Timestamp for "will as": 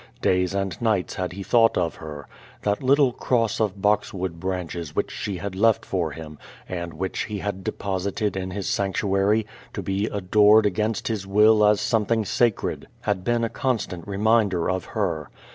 11.27-11.79